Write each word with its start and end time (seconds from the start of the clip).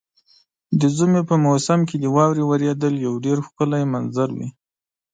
د 0.79 0.81
ژمي 0.95 1.21
په 1.29 1.35
موسم 1.45 1.79
کې 1.89 1.95
د 1.99 2.05
واورې 2.15 2.41
اورېدل 2.45 2.93
یو 3.05 3.13
ډېر 3.25 3.37
ښکلی 3.47 3.83
منظر 3.93 4.29
وي. 4.37 4.49